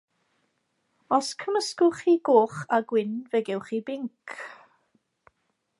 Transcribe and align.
Os 1.17 1.27
cymysgwch 1.43 1.99
chi 2.05 2.13
goch 2.29 2.57
a 2.77 2.81
gwyn 2.93 3.11
fe 3.33 3.39
gewch 3.49 3.67
chi 3.69 3.79
binc. 3.91 4.25